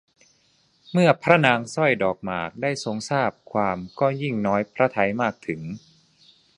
[0.91, 5.61] เมื่อพระนางสร้อยดอกหมากได้ทรงทราบความก็ยิ่งน้อยพระทัยมากถึง